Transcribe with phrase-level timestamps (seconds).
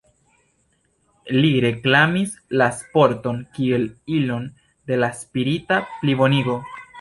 [1.35, 3.85] Li reklamis la sporton kiel
[4.21, 4.49] ilon
[4.93, 6.59] de la spirita plibonigo.